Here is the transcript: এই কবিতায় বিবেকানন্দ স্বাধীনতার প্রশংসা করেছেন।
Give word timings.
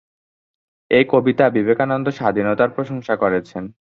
এই 0.91 1.03
কবিতায় 1.09 1.51
বিবেকানন্দ 1.51 2.07
স্বাধীনতার 2.11 2.69
প্রশংসা 2.69 3.13
করেছেন। 3.15 3.63